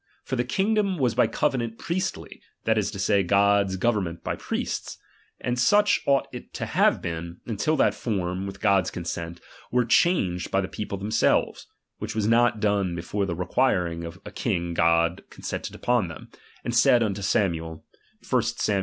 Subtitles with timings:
[0.23, 4.35] For the king dom was by covenant priestly, that is to say, God's government by
[4.35, 4.97] priests.
[5.39, 9.39] And such ought, it to have been, until that form, with God's consent,
[9.71, 11.67] were changed by the people themselves;
[11.99, 16.29] which was not done before that requiring a king God consented unto them,
[16.65, 17.85] and said unto Samuel
[18.27, 18.79] (1 Sam.